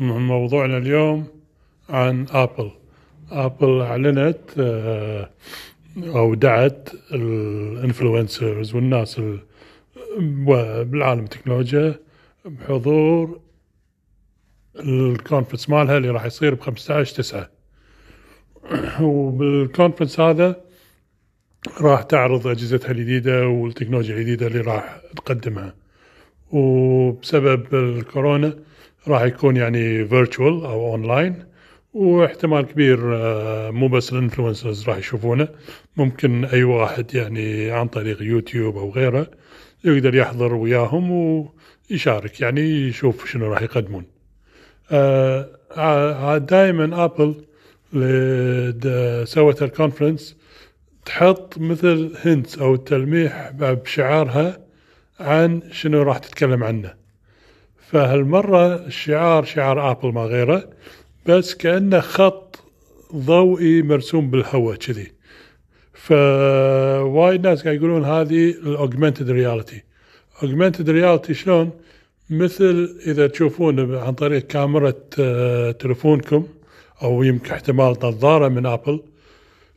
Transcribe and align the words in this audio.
موضوعنا 0.00 0.76
اليوم 0.78 1.26
عن 1.88 2.26
آبل. 2.30 2.70
آبل 3.30 3.80
أعلنت 3.80 4.38
آه، 4.58 5.30
أو 5.98 6.34
دعت 6.34 6.88
ال 7.12 7.25
influencers 7.25 8.74
والناس 8.74 9.18
ال- 9.18 9.40
بالعالم 10.84 11.24
التكنولوجيا 11.24 11.94
بحضور 12.44 13.40
ال 14.78 14.86
conference 14.86 15.70
مالها 15.70 15.96
اللي 15.96 16.10
راح 16.10 16.24
يصير 16.24 16.54
ب 16.54 16.60
15 16.60 17.14
9 17.16 17.50
وبال 19.00 19.28
conference 19.28 20.20
هذا 20.20 20.60
راح 21.80 22.02
تعرض 22.02 22.46
أجهزتها 22.46 22.90
الجديدة 22.90 23.48
والتكنولوجيا 23.48 24.14
الجديدة 24.16 24.46
اللي 24.46 24.60
راح 24.60 25.00
تقدمها. 25.16 25.74
وبسبب 26.52 27.74
الكورونا 27.74 28.58
راح 29.08 29.22
يكون 29.22 29.56
يعني 29.56 30.04
virtual 30.04 30.64
أو 30.64 30.92
اونلاين 30.92 31.44
واحتمال 31.94 32.62
كبير 32.66 33.16
آه، 33.16 33.70
مو 33.70 33.88
بس 33.88 34.12
ال 34.12 34.18
influencers 34.18 34.88
راح 34.88 34.96
يشوفونه. 34.96 35.48
ممكن 35.96 36.44
أي 36.44 36.62
واحد 36.64 37.14
يعني 37.14 37.70
عن 37.70 37.88
طريق 37.88 38.22
يوتيوب 38.22 38.76
أو 38.76 38.90
غيره 38.90 39.30
يقدر 39.84 40.14
يحضر 40.14 40.54
وياهم 40.54 41.10
ويشارك 41.90 42.40
يعني 42.40 42.60
يشوف 42.60 43.30
شنو 43.30 43.52
راح 43.52 43.62
يقدمون. 43.62 44.04
آه 44.90 46.38
دائما 46.38 47.04
ابل 47.04 47.34
سوت 49.26 49.62
ال 49.62 49.69
conference 49.69 50.36
تحط 51.04 51.58
مثل 51.58 52.16
hint 52.24 52.58
أو 52.58 52.76
تلميح 52.76 53.50
بشعارها 53.50 54.58
عن 55.20 55.62
شنو 55.72 56.02
راح 56.02 56.18
تتكلم 56.18 56.64
عنه. 56.64 56.99
فهالمرة 57.92 58.86
الشعار 58.86 59.44
شعار 59.44 59.90
آبل 59.90 60.12
ما 60.12 60.24
غيره 60.24 60.70
بس 61.26 61.54
كأنه 61.54 62.00
خط 62.00 62.64
ضوئي 63.14 63.82
مرسوم 63.82 64.30
بالهواء 64.30 64.76
كذي. 64.76 65.12
فوايد 65.94 67.46
ناس 67.46 67.62
قاعد 67.64 67.76
يقولون 67.76 68.04
هذه 68.04 68.50
ال 68.50 68.58
augmented 68.58 69.30
reality 69.30 69.82
augmented 70.42 70.90
reality 70.90 71.34
شلون؟ 71.34 71.70
مثل 72.30 72.96
إذا 73.06 73.26
تشوفون 73.26 73.94
عن 73.96 74.12
طريق 74.12 74.46
كاميرا 74.46 74.92
آه، 75.18 75.70
تلفونكم 75.70 76.46
أو 77.02 77.22
يمكن 77.22 77.52
احتمال 77.52 77.96
نظارة 78.02 78.48
من 78.48 78.66
آبل 78.66 79.02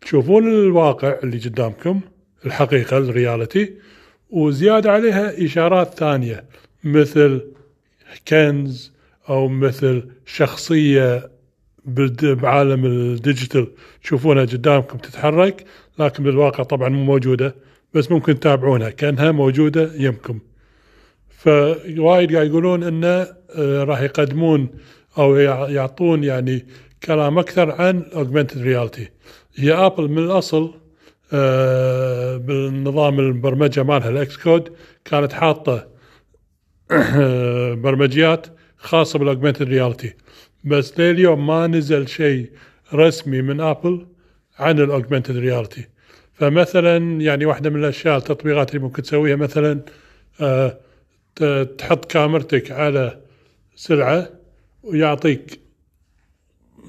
تشوفون 0.02 0.48
الواقع 0.48 1.16
اللي 1.24 1.38
قدامكم 1.38 2.00
الحقيقة 2.46 2.98
ال 2.98 3.07
reality 3.07 3.74
وزيادة 4.30 4.92
عليها 4.92 5.46
إشارات 5.46 5.94
ثانية 5.94 6.44
مثل 6.84 7.42
كنز 8.28 8.94
أو 9.30 9.48
مثل 9.48 10.04
شخصية 10.26 11.30
بعالم 12.22 12.86
ال 12.86 12.95
digital. 12.95 13.68
تشوفونها 14.04 14.42
قدامكم 14.46 14.98
تتحرك 14.98 15.66
لكن 16.00 16.24
بالواقع 16.24 16.64
طبعا 16.64 16.90
مو 16.90 17.04
موجودة 17.04 17.56
بس 17.94 18.12
ممكن 18.12 18.40
تتابعونها. 18.40 18.90
كأنها 18.90 19.32
موجودة 19.32 19.92
يمكم 19.96 20.40
فوايد 21.30 22.34
قاعد 22.36 22.48
يقولون 22.48 22.84
إنه 22.84 23.08
آه، 23.56 23.84
راح 23.84 24.02
يقدمون 24.02 24.70
أو 25.18 25.36
يع- 25.36 25.70
يعطون 25.70 26.24
يعني 26.24 26.66
كلام 27.04 27.40
أكثر 27.40 27.72
عن 27.72 28.04
augmented 28.16 28.62
reality 28.62 29.10
هي 29.56 29.74
ابل 29.74 30.08
من 30.10 30.18
الأصل 30.18 30.74
آه، 31.34 32.38
بالنظام 32.38 33.20
البرمجة 33.20 33.84
مالها 33.84 34.10
ال 34.10 34.38
Xcode 34.38 34.70
كانت 35.06 35.34
حاطة 35.34 35.88
برمجيات 37.84 38.48
خاصة 38.78 39.20
بال 39.20 39.28
augmented 39.28 39.68
reality. 39.68 40.14
بس 40.64 41.00
لليوم 41.00 41.48
ما 41.48 41.68
نزل 41.68 42.08
شيء 42.08 42.52
رسمي 42.94 43.42
من 43.42 43.62
آبل 43.62 44.08
عن 44.60 44.80
ال 44.80 44.86
augmented 44.86 45.38
reality؟ 45.38 45.88
فمثلا 46.34 47.22
يعني 47.22 47.46
واحدة 47.46 47.70
من 47.70 47.80
الأشياء 47.80 48.18
التطبيقات 48.18 48.70
اللي 48.76 48.82
ممكن 48.86 49.02
تسويها 49.02 49.36
مثلا 49.36 49.82
آه، 50.42 50.78
تحط 51.78 52.06
كاميرتك 52.06 52.72
على 52.72 53.20
سلعة 53.76 54.30
ويعطيك 54.84 55.60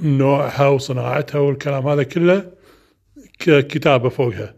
نوعها 0.03 0.69
وصناعتها 0.69 1.39
والكلام 1.39 1.89
هذا 1.89 2.03
كله 2.03 2.51
ك- 3.39 3.67
كتابه 3.67 4.09
فوقها. 4.09 4.55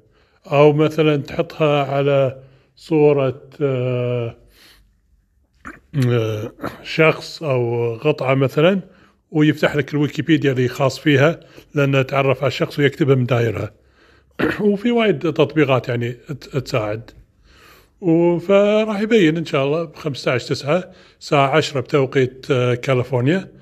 أو 0.53 0.73
مثلا 0.73 1.17
تحطها 1.17 1.85
على 1.85 2.43
صورة 2.77 3.43
آه، 3.63 4.37
شخص 6.83 7.43
أو 7.43 7.95
قطعة 7.97 8.35
مثلا 8.35 8.81
ويفتح 9.31 9.77
لك 9.77 9.95
الويكيبيديا 9.95 10.53
اللي 10.53 10.69
خاص 10.69 10.99
فيها 10.99 11.41
لأنه 11.75 12.03
تعرف 12.03 12.39
على 12.39 12.49
الشخص 12.49 12.79
ويكتبها 12.79 13.15
من 13.15 13.25
دايرها 13.27 13.73
وفي 14.61 14.91
وايد 14.91 15.19
تطبيقات 15.19 15.89
يعني 15.89 16.13
تساعد. 16.65 17.11
فراح 18.49 19.01
يبين 19.01 19.37
إن 19.37 19.45
شاء 19.45 19.65
الله 19.65 19.85
ب 19.85 19.97
15 19.97 20.47
9 20.49 20.91
الساعة 21.21 21.49
10 21.57 21.81
بتوقيت 21.81 22.47
آه، 22.51 22.75
كاليفورنيا. 22.75 23.53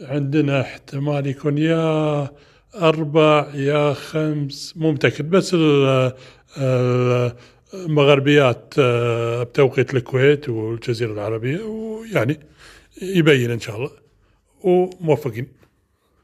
عندنا 0.00 0.60
احتمال 0.60 1.26
يكون 1.26 1.58
يا 1.58 2.28
أربع 2.74 3.46
يا 3.54 3.92
خمس 3.92 4.74
مو 4.76 4.92
متأكد 4.92 5.30
بس 5.30 5.54
ال- 5.54 6.12
ال- 6.58 7.32
المغربيات 7.74 8.74
آه، 8.78 9.42
بتوقيت 9.42 9.94
الكويت 9.94 10.48
والجزيرة 10.48 11.12
العربية 11.12 11.60
ويعني 11.64 12.40
يبين 13.02 13.50
إن 13.50 13.60
شاء 13.60 13.76
الله 13.76 13.90
وموفقين. 14.62 15.61